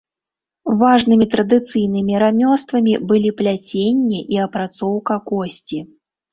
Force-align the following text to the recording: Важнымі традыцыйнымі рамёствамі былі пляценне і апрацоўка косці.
Важнымі 0.79 1.27
традыцыйнымі 1.33 2.13
рамёствамі 2.25 2.93
былі 3.13 3.29
пляценне 3.43 4.19
і 4.35 4.43
апрацоўка 4.49 5.23
косці. 5.33 5.79